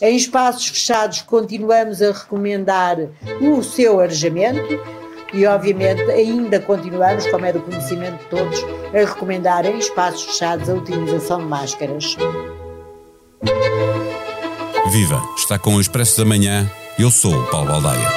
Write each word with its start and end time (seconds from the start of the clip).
Em 0.00 0.14
espaços 0.14 0.68
fechados, 0.68 1.22
continuamos 1.22 2.02
a 2.02 2.12
recomendar 2.12 2.98
o 3.40 3.62
seu 3.62 3.98
arejamento 3.98 4.78
e, 5.32 5.46
obviamente, 5.46 6.02
ainda 6.10 6.60
continuamos, 6.60 7.26
como 7.28 7.46
é 7.46 7.52
do 7.52 7.60
conhecimento 7.60 8.18
de 8.18 8.24
todos, 8.26 8.62
a 8.94 8.98
recomendar 8.98 9.64
em 9.64 9.78
espaços 9.78 10.22
fechados 10.22 10.68
a 10.68 10.74
utilização 10.74 11.38
de 11.38 11.46
máscaras. 11.46 12.14
Viva! 14.90 15.22
Está 15.36 15.58
com 15.58 15.76
o 15.76 15.80
Expresso 15.80 16.18
da 16.18 16.26
Manhã. 16.26 16.70
Eu 16.98 17.10
sou 17.10 17.34
o 17.34 17.46
Paulo 17.46 17.68
Baldaia. 17.68 18.08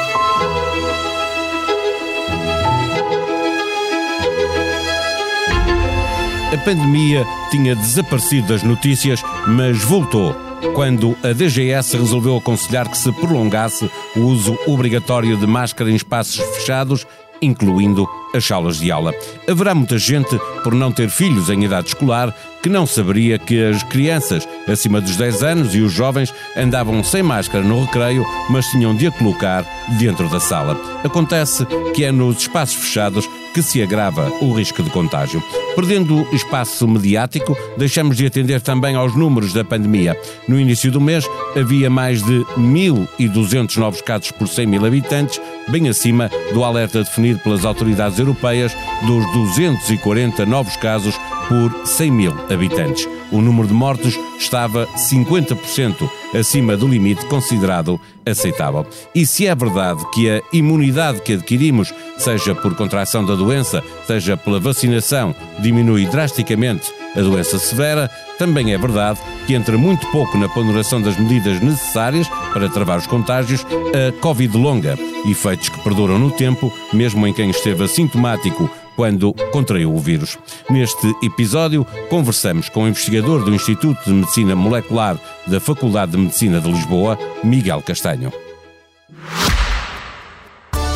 A 6.53 6.57
pandemia 6.65 7.25
tinha 7.51 7.75
desaparecido 7.75 8.47
das 8.49 8.63
notícias, 8.63 9.21
mas 9.47 9.81
voltou 9.83 10.48
quando 10.73 11.15
a 11.23 11.33
DGS 11.33 11.97
resolveu 11.97 12.37
aconselhar 12.37 12.87
que 12.89 12.97
se 12.97 13.11
prolongasse 13.11 13.89
o 14.15 14.21
uso 14.21 14.57
obrigatório 14.67 15.37
de 15.37 15.47
máscara 15.47 15.89
em 15.89 15.95
espaços 15.95 16.35
fechados, 16.55 17.05
incluindo 17.41 18.07
as 18.33 18.45
salas 18.45 18.77
de 18.77 18.91
aula. 18.91 19.13
Haverá 19.47 19.73
muita 19.73 19.97
gente, 19.97 20.39
por 20.63 20.73
não 20.73 20.91
ter 20.91 21.09
filhos 21.09 21.49
em 21.49 21.63
idade 21.63 21.89
escolar, 21.89 22.35
que 22.61 22.69
não 22.69 22.85
saberia 22.85 23.39
que 23.39 23.63
as 23.63 23.81
crianças 23.83 24.47
acima 24.67 25.01
dos 25.01 25.15
10 25.15 25.43
anos 25.43 25.75
e 25.75 25.79
os 25.79 25.91
jovens 25.91 26.33
andavam 26.55 27.03
sem 27.03 27.23
máscara 27.23 27.63
no 27.63 27.85
recreio, 27.85 28.25
mas 28.49 28.67
tinham 28.67 28.95
de 28.95 29.07
a 29.07 29.11
colocar 29.11 29.65
dentro 29.97 30.29
da 30.29 30.39
sala. 30.39 30.77
Acontece 31.03 31.65
que 31.95 32.03
é 32.03 32.11
nos 32.11 32.37
espaços 32.37 32.75
fechados 32.75 33.27
que 33.53 33.61
se 33.61 33.81
agrava 33.81 34.31
o 34.41 34.53
risco 34.53 34.83
de 34.83 34.89
contágio. 34.89 35.43
Perdendo 35.75 36.27
espaço 36.33 36.87
mediático, 36.87 37.57
deixamos 37.77 38.17
de 38.17 38.25
atender 38.25 38.61
também 38.61 38.95
aos 38.95 39.15
números 39.15 39.53
da 39.53 39.63
pandemia. 39.63 40.17
No 40.47 40.59
início 40.59 40.91
do 40.91 40.99
mês, 40.99 41.25
havia 41.55 41.89
mais 41.89 42.23
de 42.23 42.43
1.200 42.57 43.77
novos 43.77 44.01
casos 44.01 44.31
por 44.31 44.47
100 44.47 44.67
mil 44.67 44.85
habitantes, 44.85 45.39
bem 45.67 45.87
acima 45.87 46.29
do 46.53 46.63
alerta 46.63 47.03
definido 47.03 47.39
pelas 47.39 47.65
autoridades 47.65 48.19
europeias 48.19 48.75
dos 49.05 49.25
240 49.33 50.45
novos 50.45 50.75
casos 50.77 51.15
por 51.47 51.87
100 51.87 52.11
mil 52.11 52.33
habitantes. 52.49 53.18
O 53.31 53.41
número 53.41 53.67
de 53.67 53.73
mortos 53.73 54.17
estava 54.39 54.87
50% 54.97 56.09
acima 56.33 56.75
do 56.75 56.87
limite 56.87 57.25
considerado 57.25 57.99
aceitável. 58.25 58.85
E 59.13 59.25
se 59.25 59.47
é 59.47 59.55
verdade 59.55 60.03
que 60.13 60.29
a 60.29 60.41
imunidade 60.51 61.21
que 61.21 61.33
adquirimos, 61.33 61.93
seja 62.17 62.55
por 62.55 62.75
contração 62.75 63.25
da 63.25 63.35
doença, 63.35 63.83
seja 64.05 64.35
pela 64.35 64.59
vacinação, 64.59 65.35
diminui 65.59 66.05
drasticamente 66.05 66.91
a 67.15 67.21
doença 67.21 67.57
severa, 67.57 68.09
também 68.37 68.73
é 68.73 68.77
verdade 68.77 69.19
que 69.45 69.53
entra 69.53 69.77
muito 69.77 70.05
pouco 70.07 70.37
na 70.37 70.47
ponderação 70.47 71.01
das 71.01 71.17
medidas 71.17 71.59
necessárias 71.59 72.27
para 72.53 72.69
travar 72.69 72.99
os 72.99 73.07
contágios 73.07 73.65
a 73.65 74.11
Covid 74.21 74.55
longa, 74.55 74.97
efeitos 75.25 75.69
que 75.69 75.83
perduram 75.83 76.19
no 76.19 76.31
tempo, 76.31 76.71
mesmo 76.93 77.25
em 77.25 77.33
quem 77.33 77.49
esteve 77.49 77.83
assintomático 77.83 78.69
quando 78.99 79.33
contraiu 79.53 79.95
o 79.95 79.97
vírus. 79.97 80.37
Neste 80.69 81.07
episódio, 81.23 81.87
conversamos 82.09 82.67
com 82.67 82.83
o 82.83 82.87
investigador 82.89 83.45
do 83.45 83.55
Instituto 83.55 83.97
de 84.03 84.11
Medicina 84.11 84.57
Molecular 84.57 85.17
da 85.47 85.57
Faculdade 85.61 86.11
de 86.11 86.17
Medicina 86.17 86.59
de 86.59 86.69
Lisboa, 86.69 87.17
Miguel 87.41 87.81
Castanho. 87.81 88.29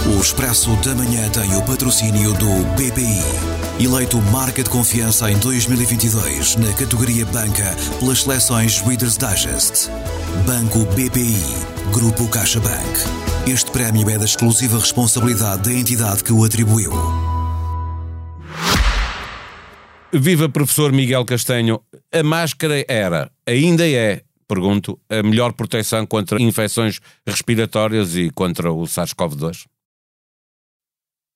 O 0.05 0.19
Expresso 0.19 0.75
da 0.83 0.93
Manhã 0.95 1.29
tem 1.29 1.55
o 1.55 1.61
patrocínio 1.61 2.33
do 2.33 2.65
BPI. 2.75 3.23
Eleito 3.79 4.21
marca 4.33 4.61
de 4.61 4.69
confiança 4.69 5.31
em 5.31 5.37
2022 5.37 6.57
na 6.57 6.73
categoria 6.73 7.25
Banca 7.27 7.73
pelas 8.01 8.23
seleções 8.23 8.81
Reader's 8.81 9.17
Digest. 9.17 9.89
Banco 10.45 10.79
BPI. 10.93 11.41
Grupo 11.93 12.27
CaixaBank. 12.27 13.47
Este 13.47 13.71
prémio 13.71 14.09
é 14.09 14.17
da 14.17 14.25
exclusiva 14.25 14.77
responsabilidade 14.77 15.61
da 15.61 15.71
entidade 15.71 16.21
que 16.21 16.33
o 16.33 16.43
atribuiu. 16.43 17.22
Viva 20.15 20.47
professor 20.47 20.91
Miguel 20.91 21.25
Castanho. 21.25 21.81
A 22.13 22.21
máscara 22.21 22.85
era, 22.87 23.31
ainda 23.47 23.89
é, 23.89 24.21
pergunto, 24.47 24.99
a 25.09 25.23
melhor 25.23 25.53
proteção 25.53 26.05
contra 26.05 26.39
infecções 26.39 26.99
respiratórias 27.25 28.15
e 28.15 28.29
contra 28.29 28.71
o 28.71 28.83
SARS-CoV-2? 28.83 29.65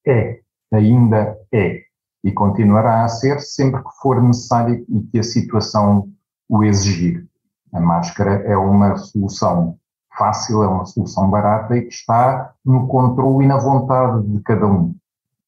É, 0.06 0.42
ainda 0.72 1.36
é. 1.52 1.82
E 2.24 2.32
continuará 2.32 3.04
a 3.04 3.08
ser 3.08 3.40
sempre 3.40 3.82
que 3.82 3.90
for 4.00 4.22
necessário 4.22 4.86
e 4.88 5.02
que 5.12 5.18
a 5.18 5.24
situação 5.24 6.08
o 6.48 6.64
exigir. 6.64 7.26
A 7.74 7.80
máscara 7.80 8.44
é 8.46 8.56
uma 8.56 8.96
solução 8.96 9.80
fácil, 10.16 10.62
é 10.62 10.68
uma 10.68 10.86
solução 10.86 11.32
barata 11.32 11.76
e 11.76 11.82
que 11.82 11.94
está 11.94 12.54
no 12.64 12.88
controle 12.88 13.46
e 13.46 13.48
na 13.48 13.58
vontade 13.58 14.24
de 14.28 14.40
cada 14.44 14.68
um. 14.68 14.96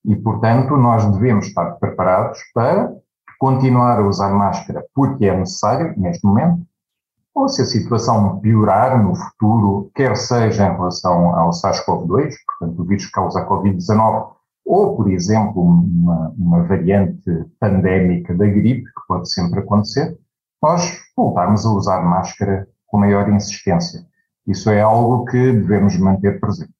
E, 0.03 0.15
portanto, 0.15 0.75
nós 0.75 1.05
devemos 1.11 1.45
estar 1.45 1.73
preparados 1.73 2.39
para 2.55 2.91
continuar 3.39 3.99
a 3.99 4.07
usar 4.07 4.29
máscara 4.33 4.85
porque 4.93 5.25
é 5.25 5.35
necessário 5.35 5.93
neste 5.97 6.25
momento, 6.25 6.61
ou 7.33 7.47
se 7.47 7.61
a 7.61 7.65
situação 7.65 8.39
piorar 8.39 9.01
no 9.01 9.15
futuro, 9.15 9.89
quer 9.95 10.17
seja 10.17 10.67
em 10.67 10.75
relação 10.75 11.33
ao 11.33 11.51
SARS-CoV-2, 11.51 12.33
portanto 12.59 12.79
o 12.79 12.85
vírus 12.85 13.05
que 13.05 13.11
causa 13.13 13.39
a 13.39 13.47
Covid-19, 13.47 14.33
ou, 14.65 14.95
por 14.95 15.09
exemplo, 15.09 15.63
uma, 15.63 16.33
uma 16.37 16.63
variante 16.63 17.45
pandémica 17.59 18.35
da 18.35 18.45
gripe, 18.45 18.83
que 18.83 19.07
pode 19.07 19.31
sempre 19.31 19.61
acontecer, 19.61 20.19
nós 20.61 20.99
voltarmos 21.15 21.65
a 21.65 21.69
usar 21.69 22.01
máscara 22.01 22.67
com 22.85 22.99
maior 22.99 23.29
insistência. 23.29 24.05
Isso 24.45 24.69
é 24.69 24.81
algo 24.81 25.25
que 25.25 25.53
devemos 25.53 25.97
manter 25.97 26.39
presente. 26.39 26.73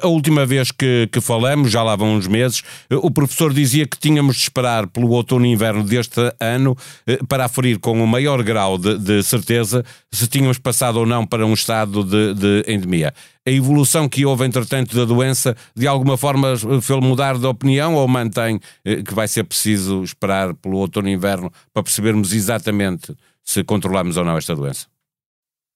A 0.00 0.06
última 0.06 0.46
vez 0.46 0.70
que, 0.70 1.06
que, 1.12 1.20
falamos, 1.20 1.70
já 1.70 1.82
lá 1.82 1.94
vão 1.94 2.14
uns 2.14 2.26
meses, 2.26 2.62
o 2.90 3.10
professor 3.10 3.52
dizia 3.52 3.86
que 3.86 3.98
tínhamos 3.98 4.36
de 4.36 4.42
esperar 4.42 4.86
pelo 4.86 5.10
outono 5.10 5.44
e 5.44 5.52
inverno 5.52 5.82
deste 5.84 6.20
ano 6.40 6.74
eh, 7.06 7.18
para 7.28 7.44
aferir 7.44 7.78
com 7.78 8.02
o 8.02 8.06
maior 8.06 8.42
grau 8.42 8.78
de, 8.78 8.96
de 8.98 9.22
certeza 9.22 9.84
se 10.10 10.26
tínhamos 10.28 10.58
passado 10.58 10.96
ou 10.96 11.04
não 11.04 11.26
para 11.26 11.44
um 11.44 11.52
estado 11.52 12.04
de, 12.04 12.32
de, 12.34 12.72
endemia. 12.72 13.12
A 13.46 13.50
evolução 13.50 14.08
que 14.08 14.24
houve, 14.24 14.46
entretanto, 14.46 14.96
da 14.96 15.04
doença, 15.04 15.54
de 15.76 15.86
alguma 15.86 16.16
forma 16.16 16.56
fez 16.80 17.00
mudar 17.00 17.36
de 17.36 17.46
opinião 17.46 17.94
ou 17.94 18.08
mantém 18.08 18.60
eh, 18.84 19.02
que 19.02 19.12
vai 19.12 19.28
ser 19.28 19.44
preciso 19.44 20.02
esperar 20.02 20.54
pelo 20.54 20.78
outono 20.78 21.08
e 21.08 21.12
inverno 21.12 21.52
para 21.72 21.82
percebermos 21.82 22.32
exatamente 22.32 23.14
se 23.44 23.62
controlamos 23.62 24.16
ou 24.16 24.24
não 24.24 24.38
esta 24.38 24.54
doença? 24.54 24.86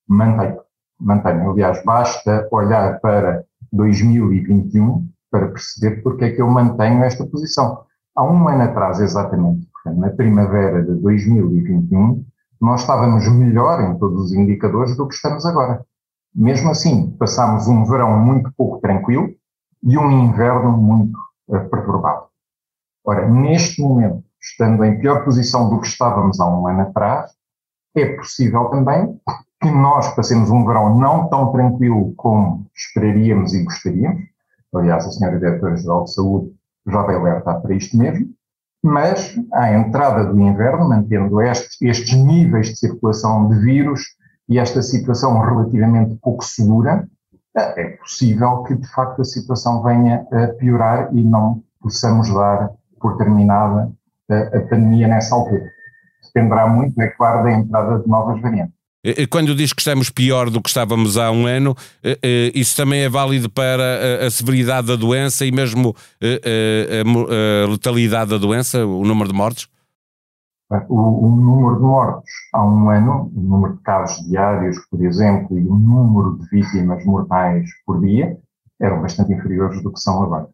Mantém. 0.08 0.56
Mantém. 0.98 1.32
Aliás, 1.32 1.82
basta 1.84 2.48
olhar 2.50 2.98
para 3.00 3.44
2021 3.76 5.08
para 5.30 5.48
perceber 5.48 6.02
porque 6.02 6.24
é 6.24 6.30
que 6.30 6.40
eu 6.40 6.48
mantenho 6.48 7.04
esta 7.04 7.26
posição. 7.26 7.84
Há 8.14 8.24
um 8.24 8.48
ano 8.48 8.62
atrás, 8.62 9.00
exatamente, 9.00 9.68
portanto, 9.72 10.00
na 10.00 10.10
primavera 10.10 10.82
de 10.82 10.94
2021, 10.94 12.24
nós 12.60 12.80
estávamos 12.80 13.28
melhor 13.28 13.82
em 13.82 13.98
todos 13.98 14.26
os 14.26 14.32
indicadores 14.32 14.96
do 14.96 15.06
que 15.06 15.14
estamos 15.14 15.44
agora. 15.44 15.84
Mesmo 16.34 16.70
assim, 16.70 17.10
passámos 17.18 17.68
um 17.68 17.84
verão 17.84 18.18
muito 18.18 18.50
pouco 18.56 18.80
tranquilo 18.80 19.28
e 19.82 19.96
um 19.98 20.10
inverno 20.10 20.72
muito 20.72 21.18
uh, 21.48 21.68
perturbado. 21.68 22.26
Ora, 23.04 23.28
neste 23.28 23.80
momento, 23.80 24.24
estando 24.40 24.84
em 24.84 24.98
pior 24.98 25.24
posição 25.24 25.70
do 25.70 25.80
que 25.80 25.86
estávamos 25.86 26.40
há 26.40 26.46
um 26.46 26.66
ano 26.66 26.82
atrás, 26.82 27.32
é 27.94 28.16
possível 28.16 28.66
também 28.66 29.18
que 29.60 29.70
nós 29.70 30.14
passemos 30.14 30.50
um 30.50 30.66
verão 30.66 30.98
não 30.98 31.28
tão 31.28 31.52
tranquilo 31.52 32.12
como 32.16 32.66
esperaríamos 32.76 33.54
e 33.54 33.64
gostaríamos. 33.64 34.22
Aliás, 34.74 35.06
a 35.06 35.10
senhora 35.10 35.38
Diretora-Geral 35.38 36.04
de 36.04 36.14
Saúde 36.14 36.52
já 36.86 37.02
vai 37.02 37.16
alertar 37.16 37.60
para 37.60 37.74
isto 37.74 37.96
mesmo. 37.96 38.28
Mas, 38.82 39.34
à 39.52 39.72
entrada 39.72 40.24
do 40.24 40.40
inverno, 40.40 40.88
mantendo 40.88 41.40
estes, 41.40 41.80
estes 41.80 42.14
níveis 42.14 42.68
de 42.68 42.76
circulação 42.76 43.48
de 43.48 43.58
vírus 43.58 44.02
e 44.48 44.58
esta 44.58 44.82
situação 44.82 45.40
relativamente 45.40 46.16
pouco 46.22 46.44
segura, 46.44 47.08
é 47.56 47.96
possível 47.96 48.62
que, 48.64 48.74
de 48.74 48.86
facto, 48.88 49.22
a 49.22 49.24
situação 49.24 49.82
venha 49.82 50.26
a 50.30 50.48
piorar 50.48 51.08
e 51.12 51.24
não 51.24 51.64
possamos 51.80 52.32
dar 52.32 52.70
por 53.00 53.16
terminada 53.16 53.90
a, 54.30 54.36
a 54.58 54.60
pandemia 54.68 55.08
nessa 55.08 55.34
altura. 55.34 55.70
Dependerá 56.22 56.68
muito, 56.68 57.00
é 57.00 57.08
claro, 57.08 57.44
da 57.44 57.52
entrada 57.52 57.98
de 57.98 58.08
novas 58.08 58.40
variantes. 58.40 58.75
Eh, 59.06 59.22
eh, 59.22 59.26
quando 59.28 59.54
diz 59.54 59.72
que 59.72 59.80
estamos 59.80 60.10
pior 60.10 60.50
do 60.50 60.60
que 60.60 60.68
estávamos 60.68 61.16
há 61.16 61.30
um 61.30 61.46
ano, 61.46 61.76
eh, 62.02 62.50
isso 62.52 62.76
também 62.76 63.02
é 63.02 63.08
válido 63.08 63.48
para 63.48 64.26
a 64.26 64.30
severidade 64.30 64.88
da 64.88 64.96
doença 64.96 65.46
e 65.46 65.52
mesmo 65.52 65.94
a 66.20 67.70
letalidade 67.70 68.30
da 68.30 68.38
doença, 68.38 68.84
o 68.84 69.04
número 69.04 69.28
de 69.28 69.34
mortes? 69.34 69.68
O, 70.88 71.26
o, 71.26 71.30
número 71.30 71.76
de 71.76 71.82
mortos 71.82 72.28
há 72.52 72.66
um 72.66 72.90
ano, 72.90 73.30
o 73.32 73.40
número 73.40 73.76
de 73.76 73.82
casos 73.82 74.28
diários, 74.28 74.76
por 74.90 75.00
exemplo, 75.04 75.56
e 75.56 75.64
o 75.64 75.76
número 75.76 76.38
de 76.38 76.48
vítimas 76.48 77.04
mortais 77.04 77.70
por 77.86 78.00
dia 78.00 78.36
eram 78.80 79.00
bastante 79.00 79.32
inferiores 79.32 79.80
do 79.84 79.92
que 79.92 80.00
são 80.00 80.24
agora. 80.24 80.48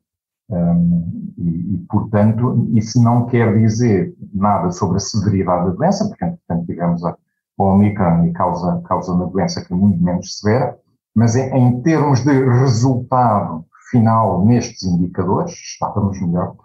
Um, 0.50 1.32
e, 1.38 1.74
e, 1.74 1.86
portanto, 1.88 2.68
isso 2.74 3.02
não 3.02 3.24
quer 3.24 3.58
dizer 3.58 4.14
nada 4.34 4.70
sobre 4.70 4.98
a 4.98 5.00
severidade 5.00 5.70
da 5.70 5.72
doença, 5.72 6.06
porque, 6.06 6.26
portanto, 6.26 6.66
digamos, 6.66 7.02
a, 7.06 7.16
o 7.58 7.64
Omicron 7.64 8.26
e 8.26 8.32
causa, 8.32 8.82
causa 8.86 9.12
uma 9.12 9.26
doença 9.26 9.64
que 9.64 9.72
é 9.72 9.76
muito 9.76 10.02
menos 10.02 10.38
severa, 10.38 10.76
mas 11.14 11.36
em, 11.36 11.54
em 11.54 11.82
termos 11.82 12.22
de 12.22 12.32
resultado 12.32 13.64
final 13.90 14.44
nestes 14.44 14.82
indicadores, 14.84 15.52
estávamos 15.52 16.20
melhor. 16.20 16.56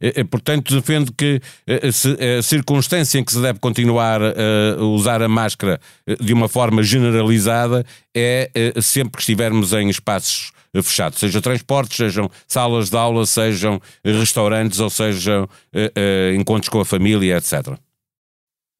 É, 0.00 0.20
é, 0.20 0.24
portanto, 0.24 0.74
defende 0.74 1.12
que 1.12 1.40
a 2.38 2.42
circunstância 2.42 3.18
em 3.18 3.24
que 3.24 3.32
se 3.32 3.40
deve 3.40 3.58
continuar 3.58 4.20
a 4.22 4.82
usar 4.82 5.22
a 5.22 5.28
máscara 5.28 5.80
de 6.20 6.32
uma 6.32 6.48
forma 6.48 6.82
generalizada 6.82 7.84
é 8.14 8.50
sempre 8.80 9.12
que 9.12 9.20
estivermos 9.20 9.72
em 9.72 9.88
espaços 9.88 10.52
fechados, 10.82 11.18
sejam 11.18 11.40
transportes, 11.40 11.96
sejam 11.96 12.30
salas 12.46 12.90
de 12.90 12.96
aula, 12.96 13.26
sejam 13.26 13.80
restaurantes 14.04 14.80
ou 14.80 14.88
sejam 14.88 15.48
encontros 16.34 16.68
com 16.68 16.80
a 16.80 16.84
família, 16.84 17.36
etc. 17.36 17.78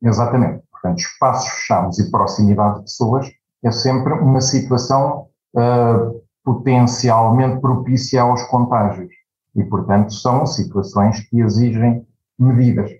Exatamente. 0.02 0.62
Portanto, 0.81 1.01
espaços 1.01 1.51
fechados 1.51 1.99
e 1.99 2.11
proximidade 2.11 2.77
de 2.77 2.83
pessoas 2.83 3.31
é 3.63 3.71
sempre 3.71 4.13
uma 4.13 4.41
situação 4.41 5.27
uh, 5.55 6.23
potencialmente 6.45 7.61
propícia 7.61 8.23
aos 8.23 8.43
contágios. 8.45 9.11
E, 9.57 9.65
portanto, 9.65 10.13
são 10.13 10.47
situações 10.47 11.21
que 11.29 11.41
exigem 11.41 12.07
medidas. 12.39 12.91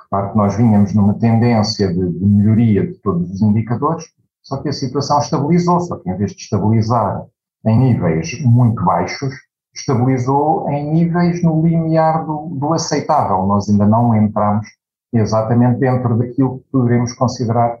Repare 0.00 0.32
que 0.32 0.36
nós 0.36 0.56
vinhamos 0.56 0.92
numa 0.94 1.14
tendência 1.14 1.88
de, 1.88 2.12
de 2.12 2.26
melhoria 2.26 2.86
de 2.86 2.94
todos 2.94 3.30
os 3.30 3.40
indicadores, 3.40 4.04
só 4.42 4.56
que 4.56 4.68
a 4.68 4.72
situação 4.72 5.20
estabilizou, 5.20 5.80
só 5.80 5.96
que 5.96 6.10
em 6.10 6.16
vez 6.16 6.32
de 6.32 6.42
estabilizar 6.42 7.24
em 7.64 7.78
níveis 7.78 8.42
muito 8.42 8.82
baixos, 8.84 9.32
estabilizou 9.74 10.68
em 10.70 10.90
níveis 10.92 11.42
no 11.42 11.62
limiar 11.62 12.24
do, 12.24 12.48
do 12.56 12.72
aceitável. 12.72 13.46
Nós 13.46 13.68
ainda 13.68 13.86
não 13.86 14.14
entramos 14.16 14.66
exatamente 15.12 15.80
dentro 15.80 16.16
daquilo 16.16 16.58
que 16.58 16.64
poderemos 16.70 17.12
considerar 17.14 17.78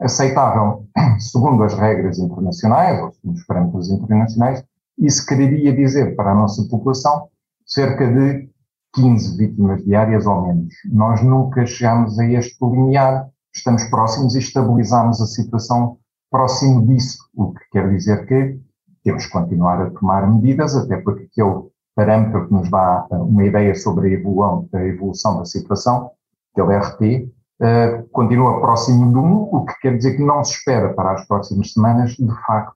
aceitável, 0.00 0.86
segundo 1.18 1.62
as 1.62 1.74
regras 1.74 2.18
internacionais, 2.18 3.00
ou 3.02 3.12
segundo 3.12 3.36
os 3.36 3.44
parâmetros 3.44 3.90
internacionais, 3.90 4.64
isso 4.98 5.26
quereria 5.26 5.74
dizer 5.74 6.16
para 6.16 6.32
a 6.32 6.34
nossa 6.34 6.62
população 6.68 7.28
cerca 7.66 8.06
de 8.06 8.48
15 8.94 9.36
vítimas 9.36 9.84
diárias 9.84 10.26
ou 10.26 10.42
menos. 10.42 10.74
Nós 10.90 11.22
nunca 11.22 11.64
chegamos 11.64 12.18
a 12.18 12.26
este 12.26 12.56
limiar, 12.64 13.28
estamos 13.54 13.84
próximos 13.84 14.34
e 14.34 14.38
estabilizamos 14.38 15.20
a 15.20 15.26
situação 15.26 15.98
próximo 16.30 16.86
disso, 16.86 17.18
o 17.34 17.52
que 17.52 17.60
quer 17.72 17.90
dizer 17.90 18.26
que 18.26 18.58
temos 19.02 19.26
que 19.26 19.32
continuar 19.32 19.80
a 19.80 19.90
tomar 19.90 20.30
medidas, 20.30 20.76
até 20.76 20.96
porque 20.98 21.24
aquele 21.24 21.70
parâmetro 21.94 22.46
que 22.46 22.52
nos 22.52 22.70
dá 22.70 23.06
uma 23.10 23.44
ideia 23.44 23.74
sobre 23.74 24.08
a 24.08 24.12
evolução, 24.12 24.68
a 24.72 24.84
evolução 24.84 25.38
da 25.38 25.44
situação 25.44 26.10
aquele 26.52 26.76
RT, 26.76 27.00
uh, 27.24 27.30
eh, 27.62 28.04
continua 28.12 28.60
próximo 28.60 29.10
de 29.12 29.18
1, 29.18 29.42
o 29.54 29.64
que 29.64 29.74
quer 29.80 29.96
dizer 29.96 30.16
que 30.16 30.24
não 30.24 30.42
se 30.44 30.54
espera 30.54 30.92
para 30.94 31.12
as 31.12 31.26
próximas 31.26 31.72
semanas, 31.72 32.12
de 32.12 32.46
facto, 32.46 32.74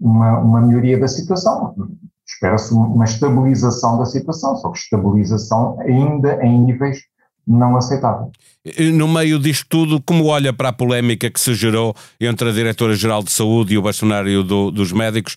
uma, 0.00 0.38
uma 0.38 0.60
melhoria 0.60 0.98
da 0.98 1.08
situação. 1.08 1.74
Espera-se 2.26 2.72
uma 2.72 3.04
estabilização 3.04 3.98
da 3.98 4.04
situação, 4.04 4.56
só 4.56 4.70
que 4.70 4.78
estabilização 4.78 5.78
ainda 5.80 6.42
em 6.44 6.60
níveis 6.62 7.00
não 7.46 7.76
aceitável. 7.76 8.30
No 8.94 9.08
meio 9.08 9.40
disto 9.40 9.66
tudo, 9.68 10.00
como 10.00 10.26
olha 10.26 10.52
para 10.52 10.68
a 10.68 10.72
polémica 10.72 11.28
que 11.28 11.40
se 11.40 11.52
gerou 11.54 11.94
entre 12.20 12.48
a 12.48 12.52
Diretora-Geral 12.52 13.22
de 13.22 13.32
Saúde 13.32 13.74
e 13.74 13.78
o 13.78 13.82
bastonário 13.82 14.44
do, 14.44 14.70
dos 14.70 14.92
médicos, 14.92 15.36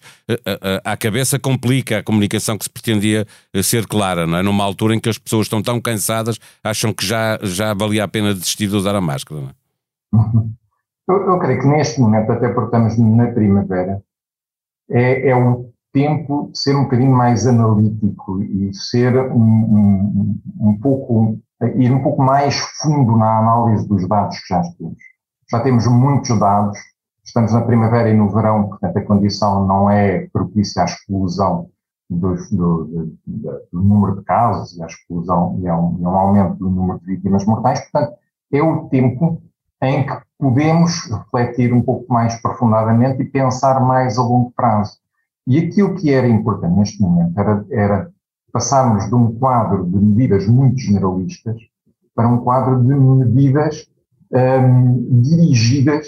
a, 0.84 0.96
cabeça 0.96 1.40
complica 1.40 1.98
a 1.98 2.04
comunicação 2.04 2.56
que 2.56 2.66
se 2.66 2.70
pretendia 2.70 3.26
eh, 3.52 3.64
ser 3.64 3.88
clara, 3.88 4.28
não 4.28 4.38
é? 4.38 4.44
Numa 4.44 4.64
altura 4.64 4.94
em 4.94 5.00
que 5.00 5.10
as 5.10 5.18
pessoas 5.18 5.48
estão 5.48 5.60
tão 5.62 5.82
cansadas, 5.82 6.40
acham 6.64 6.94
que 6.94 7.04
já, 7.04 7.40
já 7.42 7.74
valia 7.74 8.04
a 8.04 8.08
pena 8.08 8.32
desistir 8.32 8.68
de 8.68 8.76
usar 8.76 8.96
a 8.96 9.02
máscara, 9.02 9.42
não 9.42 9.50
é? 9.50 10.46
Eu, 11.08 11.18
eu 11.18 11.38
creio 11.38 11.62
que 11.62 11.68
neste 11.68 12.02
momento, 12.02 12.32
até 12.32 12.50
porque 12.50 12.76
estamos 12.76 12.98
na 12.98 13.28
primavera, 13.28 14.02
é, 14.90 15.30
é 15.30 15.36
um 15.36 15.72
tempo 15.94 16.50
de 16.52 16.60
ser 16.60 16.76
um 16.76 16.84
bocadinho 16.84 17.12
mais 17.12 17.46
analítico 17.46 18.42
e 18.42 18.74
ser 18.74 19.16
um, 19.16 19.40
um, 19.40 20.40
um 20.60 20.80
pouco 20.80 21.40
ir 21.70 21.92
um 21.92 22.02
pouco 22.02 22.22
mais 22.22 22.58
fundo 22.82 23.18
na 23.18 23.40
análise 23.40 23.88
dos 23.88 24.08
dados 24.08 24.40
que 24.40 24.54
já 24.54 24.62
temos. 24.78 24.98
Já 25.52 25.60
temos 25.60 25.88
muitos 25.88 26.40
dados, 26.40 26.78
estamos 27.24 27.54
na 27.54 27.62
primavera 27.62 28.10
e 28.10 28.14
no 28.14 28.30
verão, 28.30 28.70
portanto 28.70 28.98
a 28.98 29.06
condição 29.06 29.66
não 29.66 29.90
é 29.90 30.28
propícia 30.34 30.82
à 30.82 30.86
exclusão 30.86 31.70
do, 32.10 32.36
do, 32.52 32.86
do, 32.86 33.18
do 33.72 33.82
número 33.84 34.18
de 34.18 34.24
casos 34.24 34.78
e 34.78 34.84
à 34.84 34.86
exclusão 34.86 35.60
e 35.62 35.68
a 35.68 35.78
um, 35.78 35.98
e 36.00 36.06
um 36.06 36.16
aumento 36.16 36.56
do 36.56 36.70
número 36.70 37.00
de 37.00 37.06
vítimas 37.06 37.46
mortais, 37.46 37.82
portanto 37.82 38.18
é 38.52 38.62
o 38.62 38.88
tempo 38.90 39.42
em 39.82 40.06
que 40.06 40.18
podemos 40.40 41.10
refletir 41.12 41.74
um 41.74 41.82
pouco 41.82 42.12
mais 42.12 42.42
profundamente 42.42 43.22
e 43.22 43.26
pensar 43.26 43.80
mais 43.82 44.18
a 44.18 44.24
longo 44.24 44.52
prazo. 44.56 44.98
E 45.48 45.60
aquilo 45.60 45.96
que 45.96 46.12
era 46.12 46.28
importante 46.28 46.76
neste 46.76 47.02
momento 47.02 47.40
era, 47.40 47.66
era 47.70 48.12
passarmos 48.56 49.06
de 49.10 49.14
um 49.14 49.38
quadro 49.38 49.86
de 49.86 49.98
medidas 49.98 50.48
muito 50.48 50.80
generalistas 50.80 51.58
para 52.16 52.26
um 52.26 52.38
quadro 52.38 52.82
de 52.82 52.96
medidas 52.96 53.86
um, 54.32 55.20
dirigidas 55.22 56.08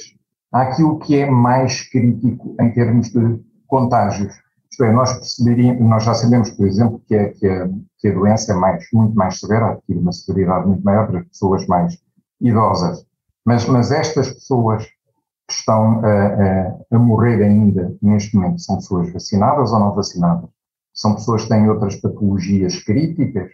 àquilo 0.50 0.98
que 0.98 1.18
é 1.18 1.30
mais 1.30 1.82
crítico 1.90 2.56
em 2.62 2.72
termos 2.72 3.10
de 3.10 3.44
contágios. 3.68 4.34
Isto 4.72 4.86
é, 4.86 4.94
nós 4.94 5.12
perceberíamos, 5.12 5.82
nós 5.82 6.06
já 6.06 6.14
sabemos, 6.14 6.50
por 6.52 6.66
exemplo, 6.66 7.02
que, 7.06 7.16
é, 7.16 7.34
que, 7.34 7.46
a, 7.46 7.68
que 8.00 8.08
a 8.08 8.14
doença 8.14 8.54
é 8.54 8.56
mais, 8.56 8.86
muito 8.94 9.14
mais 9.14 9.42
severa, 9.42 9.72
adquire 9.72 10.00
uma 10.00 10.14
severidade 10.14 10.68
muito 10.68 10.84
maior 10.86 11.06
para 11.06 11.20
as 11.20 11.28
pessoas 11.28 11.68
mais 11.68 11.98
idosas. 12.40 13.06
Mas, 13.46 13.68
mas 13.68 13.92
estas 13.92 14.32
pessoas 14.32 14.86
que 14.86 15.54
estão 15.54 16.00
a, 16.00 16.28
a, 16.28 16.96
a 16.96 16.98
morrer 16.98 17.44
ainda 17.44 17.94
neste 18.02 18.38
momento 18.38 18.62
são 18.62 18.78
pessoas 18.78 19.12
vacinadas 19.12 19.74
ou 19.74 19.80
não 19.82 19.94
vacinadas? 19.94 20.56
São 20.98 21.14
pessoas 21.14 21.44
que 21.44 21.50
têm 21.50 21.70
outras 21.70 21.96
patologias 21.98 22.84
críticas 22.84 23.52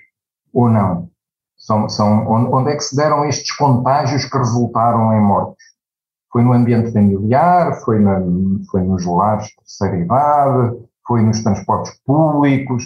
ou 0.54 0.70
não? 0.70 1.10
São, 1.58 1.90
são, 1.90 2.26
onde 2.28 2.72
é 2.72 2.76
que 2.76 2.84
se 2.84 2.96
deram 2.96 3.26
estes 3.26 3.56
contágios 3.56 4.26
que 4.26 4.38
resultaram 4.38 5.14
em 5.14 5.22
mortes? 5.22 5.64
Foi 6.32 6.42
no 6.42 6.54
ambiente 6.54 6.92
familiar, 6.92 7.76
foi, 7.82 8.00
na, 8.00 8.20
foi 8.72 8.82
nos 8.82 9.06
lares 9.06 9.48
de 9.48 9.56
terceira 9.58 9.98
idade, 9.98 10.78
foi 11.06 11.22
nos 11.22 11.44
transportes 11.44 12.00
públicos. 12.06 12.86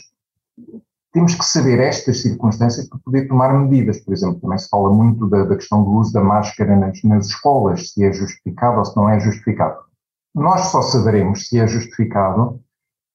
Temos 1.14 1.36
que 1.36 1.46
saber 1.46 1.80
estas 1.80 2.22
circunstâncias 2.22 2.90
para 2.90 3.00
poder 3.00 3.28
tomar 3.28 3.54
medidas. 3.54 4.00
Por 4.00 4.14
exemplo, 4.14 4.42
também 4.42 4.58
se 4.58 4.70
fala 4.70 4.92
muito 4.92 5.28
da, 5.28 5.46
da 5.46 5.56
questão 5.56 5.84
do 5.84 5.92
uso 5.92 6.12
da 6.14 6.22
máscara 6.22 6.76
nas, 6.76 7.02
nas 7.04 7.28
escolas, 7.28 7.92
se 7.92 8.04
é 8.04 8.12
justificado 8.12 8.80
ou 8.80 8.86
se 8.86 8.98
não 8.98 9.10
é 9.10 9.20
justificado. 9.20 9.78
Nós 10.36 10.62
só 10.68 10.82
saberemos 10.82 11.48
se 11.48 11.60
é 11.60 11.68
justificado 11.68 12.60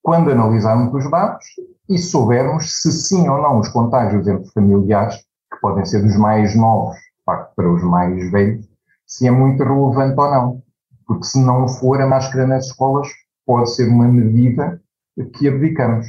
quando 0.03 0.31
analisarmos 0.31 0.93
os 0.93 1.11
dados 1.11 1.45
e 1.89 1.99
soubermos 1.99 2.83
se 2.83 2.93
sim 2.93 3.29
ou 3.29 3.41
não 3.41 3.61
os 3.61 3.69
contágios 3.69 4.27
entre 4.27 4.51
familiares, 4.51 5.17
que 5.17 5.61
podem 5.61 5.85
ser 5.85 6.03
dos 6.03 6.17
mais 6.17 6.57
novos, 6.57 6.97
de 6.97 7.25
facto, 7.25 7.55
para 7.55 7.73
os 7.73 7.83
mais 7.83 8.31
velhos, 8.31 8.67
se 9.07 9.27
é 9.27 9.31
muito 9.31 9.63
relevante 9.63 10.19
ou 10.19 10.31
não. 10.31 10.63
Porque 11.07 11.25
se 11.25 11.41
não 11.41 11.69
for, 11.69 12.01
a 12.01 12.07
máscara 12.07 12.47
nas 12.47 12.67
escolas 12.67 13.09
pode 13.47 13.75
ser 13.75 13.89
uma 13.89 14.09
medida 14.09 14.81
que 15.37 15.49
abdicamos. 15.49 16.07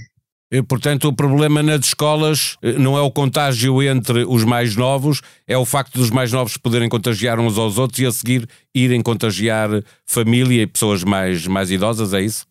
Portanto, 0.67 1.07
o 1.07 1.13
problema 1.13 1.63
nas 1.63 1.87
escolas 1.87 2.57
eh, 2.61 2.73
não 2.73 2.95
é 2.95 3.01
o 3.01 3.11
contágio 3.11 3.81
entre 3.81 4.23
os 4.23 4.43
mais 4.43 4.75
novos, 4.75 5.21
é 5.47 5.57
o 5.57 5.65
facto 5.65 5.97
dos 5.97 6.11
mais 6.11 6.31
novos 6.31 6.57
poderem 6.57 6.87
contagiar 6.87 7.39
uns 7.39 7.57
aos 7.57 7.79
outros 7.79 7.99
e 7.99 8.05
a 8.05 8.11
seguir 8.11 8.47
irem 8.73 9.01
contagiar 9.01 9.69
família 10.05 10.61
e 10.61 10.67
pessoas 10.67 11.03
mais, 11.03 11.47
mais 11.47 11.71
idosas, 11.71 12.13
é 12.13 12.21
isso? 12.21 12.45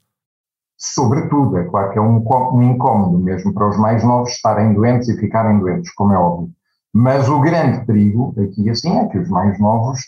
Sobretudo, 0.82 1.58
é 1.58 1.64
claro 1.64 1.92
que 1.92 1.98
é 1.98 2.02
um, 2.02 2.24
um 2.52 2.62
incómodo 2.62 3.16
mesmo 3.18 3.54
para 3.54 3.68
os 3.68 3.78
mais 3.78 4.02
novos 4.02 4.32
estarem 4.32 4.74
doentes 4.74 5.08
e 5.08 5.16
ficarem 5.16 5.60
doentes, 5.60 5.94
como 5.94 6.12
é 6.12 6.18
óbvio. 6.18 6.50
Mas 6.92 7.28
o 7.28 7.40
grande 7.40 7.86
perigo 7.86 8.34
aqui, 8.42 8.68
assim, 8.68 8.98
é 8.98 9.06
que 9.06 9.18
os 9.18 9.28
mais 9.28 9.58
novos, 9.60 10.00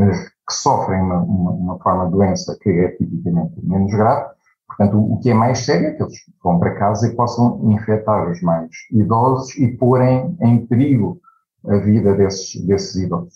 eh, 0.00 0.12
que 0.48 0.54
sofrem 0.54 1.00
uma, 1.00 1.20
uma, 1.20 1.50
uma 1.50 1.78
forma 1.78 2.06
de 2.06 2.12
doença 2.12 2.56
que 2.60 2.70
é 2.70 2.88
tipicamente 2.92 3.54
menos 3.62 3.92
grave, 3.92 4.30
portanto, 4.66 4.98
o, 4.98 5.20
que 5.20 5.30
é 5.30 5.34
mais 5.34 5.58
sério 5.58 5.88
é 5.88 5.90
que 5.92 6.02
eles 6.02 6.16
vão 6.42 6.58
para 6.58 6.74
casa 6.74 7.06
e 7.06 7.14
possam 7.14 7.60
infectar 7.70 8.28
os 8.28 8.40
mais 8.40 8.70
idosos 8.90 9.54
e 9.58 9.76
porem 9.76 10.36
em 10.40 10.66
perigo 10.66 11.20
a 11.68 11.76
vida 11.76 12.14
desses, 12.14 12.64
desses 12.64 12.96
idosos 12.96 13.34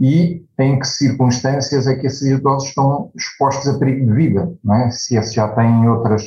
e 0.00 0.46
em 0.58 0.78
que 0.78 0.86
circunstâncias 0.86 1.86
é 1.86 1.96
que 1.96 2.06
esses 2.06 2.22
idosos 2.22 2.68
estão 2.68 3.10
expostos 3.16 3.68
a 3.68 3.78
perigo 3.78 4.06
de 4.06 4.12
vida, 4.12 4.52
não 4.62 4.74
é? 4.74 4.90
Se 4.90 5.16
esses 5.16 5.34
já 5.34 5.48
têm 5.48 5.88
outras, 5.88 6.22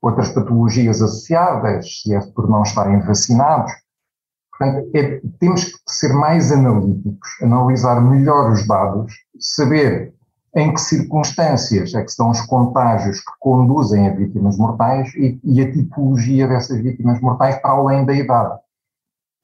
outras 0.00 0.28
patologias 0.30 1.02
associadas, 1.02 2.02
se 2.02 2.14
é 2.14 2.20
por 2.20 2.48
não 2.48 2.62
estarem 2.62 3.00
vacinados. 3.00 3.72
Portanto, 4.56 4.90
é, 4.94 5.20
temos 5.38 5.64
que 5.64 5.78
ser 5.88 6.12
mais 6.12 6.52
analíticos, 6.52 7.28
analisar 7.42 8.00
melhor 8.00 8.52
os 8.52 8.66
dados, 8.66 9.12
saber 9.38 10.12
em 10.54 10.72
que 10.72 10.80
circunstâncias 10.80 11.94
é 11.94 12.02
que 12.02 12.10
estão 12.10 12.30
os 12.30 12.40
contágios 12.42 13.20
que 13.20 13.32
conduzem 13.38 14.08
a 14.08 14.14
vítimas 14.14 14.56
mortais 14.56 15.14
e, 15.14 15.38
e 15.44 15.60
a 15.60 15.72
tipologia 15.72 16.48
dessas 16.48 16.80
vítimas 16.80 17.20
mortais 17.20 17.60
para 17.60 17.70
além 17.72 18.04
da 18.04 18.14
idade. 18.14 18.58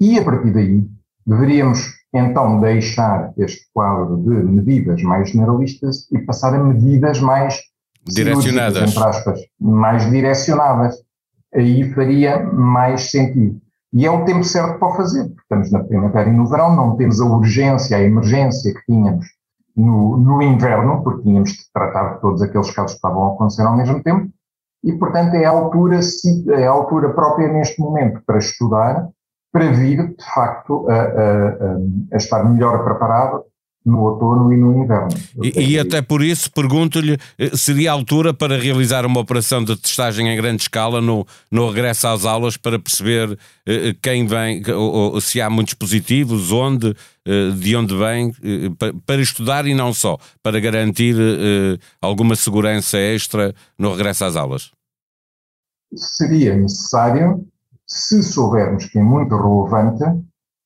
E 0.00 0.18
a 0.18 0.24
partir 0.24 0.52
daí, 0.52 0.88
deveríamos 1.26 2.03
então 2.14 2.60
deixar 2.60 3.32
este 3.36 3.66
quadro 3.74 4.16
de 4.16 4.30
medidas 4.30 5.02
mais 5.02 5.30
generalistas 5.30 6.10
e 6.12 6.18
passar 6.20 6.54
a 6.54 6.62
medidas 6.62 7.20
mais 7.20 7.60
direcionadas, 8.06 8.90
entre 8.90 9.02
aspas, 9.02 9.40
mais 9.60 10.08
direcionadas. 10.08 10.96
Aí 11.52 11.92
faria 11.92 12.42
mais 12.42 13.10
sentido. 13.10 13.60
E 13.92 14.06
é 14.06 14.10
o 14.10 14.24
tempo 14.24 14.44
certo 14.44 14.78
para 14.78 14.88
o 14.88 14.96
fazer. 14.96 15.32
Estamos 15.42 15.70
na 15.70 15.82
primavera 15.84 16.28
e 16.28 16.32
no 16.32 16.46
verão, 16.46 16.74
não 16.74 16.96
temos 16.96 17.20
a 17.20 17.24
urgência, 17.24 17.96
a 17.96 18.02
emergência 18.02 18.74
que 18.74 18.84
tínhamos 18.86 19.26
no, 19.76 20.16
no 20.16 20.42
inverno, 20.42 21.02
porque 21.02 21.22
tínhamos 21.22 21.50
de 21.50 21.72
tratar 21.72 22.14
de 22.14 22.20
todos 22.20 22.42
aqueles 22.42 22.70
casos 22.70 22.92
que 22.92 22.98
estavam 22.98 23.24
a 23.24 23.34
acontecer 23.34 23.62
ao 23.62 23.76
mesmo 23.76 24.02
tempo, 24.02 24.28
e, 24.82 24.92
portanto, 24.92 25.34
é 25.34 25.44
a 25.44 25.50
altura, 25.50 25.98
é 26.50 26.66
a 26.66 26.70
altura 26.70 27.10
própria 27.10 27.48
neste 27.48 27.80
momento 27.80 28.20
para 28.26 28.38
estudar, 28.38 29.08
para 29.54 29.70
vir, 29.70 29.98
de 30.16 30.24
facto, 30.34 30.84
a, 30.90 30.94
a, 30.94 31.76
a 32.12 32.16
estar 32.16 32.42
melhor 32.42 32.82
preparado 32.82 33.44
no 33.84 34.00
outono 34.00 34.52
e 34.52 34.56
no 34.56 34.82
inverno. 34.82 35.10
E, 35.42 35.74
e, 35.74 35.78
até 35.78 36.02
por 36.02 36.24
isso 36.24 36.50
pergunto-lhe, 36.50 37.18
eh, 37.38 37.56
seria 37.56 37.90
a 37.90 37.94
altura 37.94 38.34
para 38.34 38.58
realizar 38.58 39.06
uma 39.06 39.20
operação 39.20 39.62
de 39.62 39.76
testagem 39.76 40.26
em 40.28 40.36
grande 40.36 40.62
escala 40.62 41.00
no, 41.00 41.24
no 41.52 41.68
regresso 41.68 42.08
às 42.08 42.24
aulas 42.24 42.56
para 42.56 42.80
perceber 42.80 43.38
eh, 43.64 43.90
eh 43.90 43.96
quem 44.02 44.26
vem, 44.26 44.62
ou, 44.70 45.12
ou, 45.12 45.20
se 45.20 45.40
há 45.40 45.48
muitos 45.48 45.74
positivos, 45.74 46.50
onde, 46.50 46.96
eh, 47.24 47.50
de 47.50 47.76
onde 47.76 47.94
vem, 47.94 48.32
eh, 48.42 48.70
para, 48.76 48.94
para, 49.06 49.20
estudar 49.20 49.66
e 49.66 49.74
não 49.74 49.92
só, 49.92 50.18
para 50.42 50.58
garantir 50.58 51.14
eh, 51.16 51.78
alguma 52.00 52.34
segurança 52.34 52.98
extra 52.98 53.54
no 53.78 53.92
regresso 53.92 54.24
às 54.24 54.34
aulas? 54.34 54.72
Seria 55.94 56.56
necessário, 56.56 57.46
se 57.86 58.22
soubermos 58.22 58.86
que 58.86 58.98
é 58.98 59.02
muito 59.02 59.36
relevante, 59.36 60.04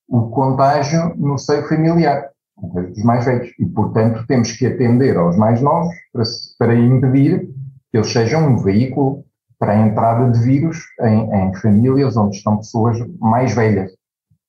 o 0.09 0.31
contágio 0.31 1.15
no 1.17 1.37
seio 1.37 1.67
familiar 1.69 2.31
dos 2.61 3.03
mais 3.05 3.25
velhos. 3.25 3.53
E, 3.59 3.67
portanto, 3.67 4.25
temos 4.27 4.53
que 4.53 4.67
atender 4.67 5.17
aos 5.17 5.37
mais 5.37 5.61
novos 5.61 5.95
para, 6.13 6.25
para 6.59 6.75
impedir 6.75 7.49
que 7.91 7.99
eles 7.99 8.11
sejam 8.11 8.49
um 8.49 8.57
veículo 8.57 9.25
para 9.59 9.73
a 9.73 9.87
entrada 9.87 10.31
de 10.31 10.41
vírus 10.41 10.85
em, 11.01 11.31
em 11.35 11.55
famílias 11.55 12.17
onde 12.17 12.37
estão 12.37 12.59
pessoas 12.59 12.99
mais 13.19 13.55
velhas. 13.55 13.93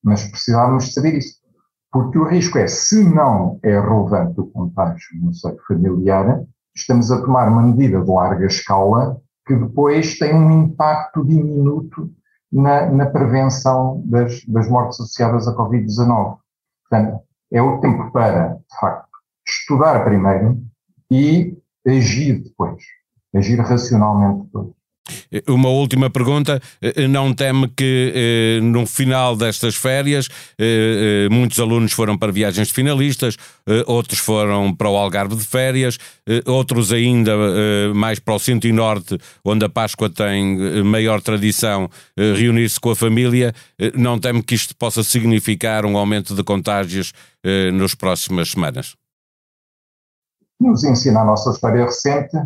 Mas 0.04 0.24
precisávamos 0.30 0.94
saber 0.94 1.16
isso. 1.16 1.40
Porque 1.92 2.18
o 2.18 2.24
risco 2.24 2.58
é, 2.58 2.68
se 2.68 3.04
não 3.04 3.60
é 3.64 3.80
relevante 3.80 4.40
o 4.40 4.46
contágio 4.46 5.08
no 5.22 5.34
seio 5.34 5.58
familiar, 5.68 6.44
estamos 6.76 7.12
a 7.12 7.20
tomar 7.22 7.50
uma 7.50 7.64
medida 7.64 8.00
de 8.02 8.10
larga 8.10 8.46
escala 8.46 9.20
que 9.46 9.56
depois 9.56 10.20
tem 10.20 10.34
um 10.34 10.66
impacto 10.66 11.26
diminuto 11.26 12.12
na, 12.52 12.86
na 12.90 13.06
prevenção 13.06 14.02
das, 14.06 14.44
das 14.46 14.68
mortes 14.68 15.00
associadas 15.00 15.48
à 15.48 15.56
Covid-19. 15.56 16.38
Portanto, 16.90 17.22
é 17.52 17.62
o 17.62 17.80
tempo 17.80 18.12
para, 18.12 18.56
de 18.56 18.80
facto, 18.80 19.10
estudar 19.48 20.04
primeiro 20.04 20.62
e 21.12 21.58
agir 21.86 22.44
depois. 22.44 22.84
Agir 23.34 23.60
racionalmente 23.60 24.46
depois. 24.46 24.79
Uma 25.48 25.70
última 25.70 26.10
pergunta. 26.10 26.62
Eh, 26.82 27.08
não 27.08 27.34
teme 27.34 27.68
que 27.70 28.14
eh, 28.16 28.62
no 28.62 28.86
final 28.86 29.36
destas 29.36 29.76
férias 29.76 30.28
eh, 30.58 31.28
muitos 31.32 31.60
alunos 31.60 31.92
foram 31.92 32.18
para 32.18 32.32
viagens 32.32 32.68
de 32.68 32.74
finalistas, 32.74 33.36
outros 33.86 34.20
foram 34.20 34.74
para 34.74 34.90
o 34.90 34.98
Algarve 34.98 35.36
de 35.36 35.46
férias, 35.46 35.98
outros 36.46 36.92
ainda 36.92 37.32
mais 37.94 38.20
para 38.20 38.34
o 38.34 38.40
centro 38.40 38.68
e 38.68 38.74
norte, 38.74 39.18
onde 39.44 39.66
a 39.66 39.70
Páscoa 39.70 40.10
tem 40.10 40.84
maior 40.84 41.22
tradição, 41.22 41.90
reunir-se 42.18 42.80
com 42.80 42.92
a 42.92 42.96
família. 42.96 43.54
Não 43.96 44.20
teme 44.20 44.42
que 44.42 44.56
isto 44.56 44.76
possa 44.76 45.04
significar 45.04 45.86
um 45.86 45.98
aumento 45.98 46.36
de 46.36 46.44
contágios 46.44 47.14
nas 47.74 47.94
próximas 47.94 48.52
semanas? 48.52 48.96
Nos 50.60 50.84
ensina 50.84 51.22
a 51.22 51.26
nossa 51.26 51.52
história 51.52 51.86
recente 51.86 52.38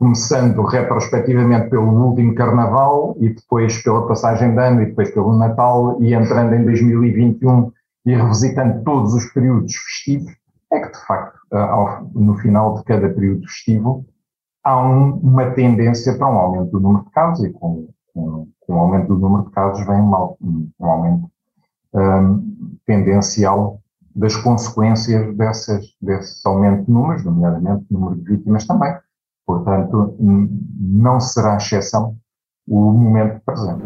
começando 0.00 0.62
retrospectivamente 0.62 1.68
pelo 1.68 2.06
último 2.06 2.34
Carnaval 2.34 3.14
e 3.20 3.34
depois 3.34 3.82
pela 3.82 4.08
passagem 4.08 4.54
de 4.54 4.58
ano 4.58 4.80
e 4.80 4.86
depois 4.86 5.10
pelo 5.10 5.36
Natal 5.36 6.02
e 6.02 6.14
entrando 6.14 6.54
em 6.54 6.64
2021 6.64 7.70
e 8.06 8.14
revisitando 8.14 8.82
todos 8.82 9.12
os 9.12 9.26
períodos 9.26 9.76
festivos, 9.76 10.32
é 10.72 10.80
que 10.80 10.92
de 10.92 11.06
facto, 11.06 11.38
no 12.14 12.34
final 12.38 12.78
de 12.78 12.84
cada 12.84 13.10
período 13.10 13.42
festivo, 13.42 14.06
há 14.64 14.82
um, 14.82 15.16
uma 15.18 15.50
tendência 15.50 16.16
para 16.16 16.28
um 16.28 16.38
aumento 16.38 16.70
do 16.70 16.80
número 16.80 17.04
de 17.04 17.10
casos 17.10 17.44
e 17.44 17.50
com, 17.50 17.86
com, 18.14 18.48
com 18.58 18.74
o 18.74 18.78
aumento 18.78 19.08
do 19.08 19.18
número 19.18 19.44
de 19.44 19.50
casos 19.50 19.86
vem 19.86 20.00
um, 20.00 20.70
um 20.80 20.86
aumento 20.86 21.30
um, 21.92 22.78
tendencial 22.86 23.78
das 24.16 24.34
consequências 24.34 25.36
dessas, 25.36 25.94
desse 26.00 26.40
aumento 26.48 26.86
de 26.86 26.90
números, 26.90 27.22
nomeadamente 27.22 27.84
número 27.90 28.16
de 28.16 28.24
vítimas 28.24 28.66
também. 28.66 28.96
Portanto, 29.62 30.16
não 30.18 31.20
será 31.20 31.56
exceção 31.56 32.16
o 32.68 32.92
momento 32.92 33.40
presente. 33.44 33.82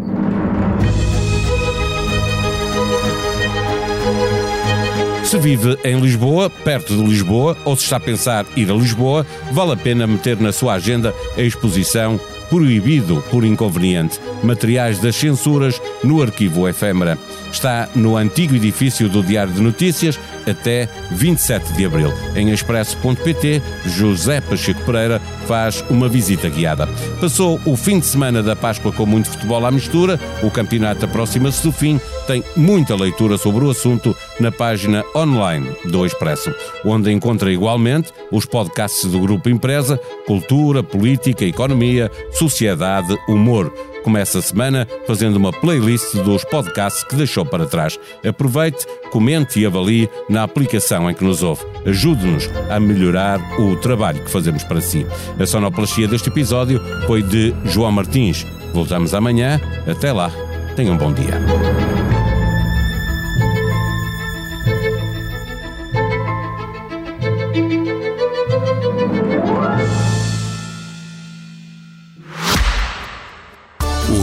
Se 5.24 5.38
vive 5.38 5.76
em 5.82 5.98
Lisboa, 5.98 6.48
perto 6.48 6.94
de 6.94 7.02
Lisboa, 7.02 7.56
ou 7.64 7.74
se 7.74 7.82
está 7.82 7.96
a 7.96 8.00
pensar 8.00 8.46
ir 8.56 8.70
a 8.70 8.74
Lisboa, 8.74 9.26
vale 9.50 9.72
a 9.72 9.76
pena 9.76 10.06
meter 10.06 10.38
na 10.38 10.52
sua 10.52 10.74
agenda 10.74 11.12
a 11.36 11.40
exposição 11.40 12.20
Proibido 12.48 13.20
por 13.30 13.44
Inconveniente 13.44 14.20
Materiais 14.42 15.00
das 15.00 15.16
Censuras 15.16 15.80
no 16.04 16.22
Arquivo 16.22 16.68
Efêmera. 16.68 17.18
Está 17.50 17.88
no 17.96 18.16
antigo 18.16 18.54
edifício 18.54 19.08
do 19.08 19.24
Diário 19.24 19.52
de 19.52 19.62
Notícias 19.62 20.20
até 20.46 20.88
27 21.10 21.72
de 21.72 21.84
abril. 21.84 22.12
Em 22.34 22.50
expresso.pt, 22.50 23.62
José 23.86 24.40
Pacheco 24.40 24.80
Pereira 24.84 25.20
faz 25.46 25.84
uma 25.90 26.08
visita 26.08 26.48
guiada. 26.48 26.88
Passou 27.20 27.60
o 27.64 27.76
fim 27.76 27.98
de 27.98 28.06
semana 28.06 28.42
da 28.42 28.56
Páscoa 28.56 28.92
com 28.92 29.06
muito 29.06 29.30
futebol 29.30 29.64
à 29.64 29.70
mistura, 29.70 30.18
o 30.42 30.50
campeonato 30.50 31.04
aproxima-se 31.04 31.62
do 31.62 31.72
fim, 31.72 32.00
tem 32.26 32.42
muita 32.56 32.94
leitura 32.94 33.36
sobre 33.36 33.64
o 33.64 33.70
assunto 33.70 34.16
na 34.40 34.50
página 34.50 35.04
online 35.14 35.70
do 35.84 36.04
Expresso, 36.06 36.54
onde 36.84 37.12
encontra 37.12 37.52
igualmente 37.52 38.12
os 38.30 38.44
podcasts 38.44 39.10
do 39.10 39.20
Grupo 39.20 39.48
Empresa, 39.48 39.98
Cultura, 40.26 40.82
Política, 40.82 41.44
Economia, 41.44 42.10
Sociedade, 42.32 43.16
Humor 43.28 43.72
começa 44.04 44.38
a 44.38 44.42
semana 44.42 44.86
fazendo 45.06 45.36
uma 45.36 45.50
playlist 45.50 46.14
dos 46.16 46.44
podcasts 46.44 47.02
que 47.02 47.16
deixou 47.16 47.44
para 47.44 47.66
trás. 47.66 47.98
Aproveite, 48.24 48.86
comente 49.10 49.58
e 49.58 49.66
avalie 49.66 50.08
na 50.28 50.42
aplicação 50.42 51.10
em 51.10 51.14
que 51.14 51.24
nos 51.24 51.42
ouve. 51.42 51.64
Ajude-nos 51.86 52.48
a 52.70 52.78
melhorar 52.78 53.40
o 53.58 53.74
trabalho 53.76 54.22
que 54.22 54.30
fazemos 54.30 54.62
para 54.62 54.80
si. 54.80 55.06
A 55.40 55.46
sonoplastia 55.46 56.06
deste 56.06 56.28
episódio 56.28 56.80
foi 57.06 57.22
de 57.22 57.54
João 57.64 57.90
Martins. 57.90 58.46
Voltamos 58.74 59.14
amanhã. 59.14 59.60
Até 59.86 60.12
lá. 60.12 60.30
Tenham 60.76 60.94
um 60.94 60.98
bom 60.98 61.12
dia. 61.12 62.13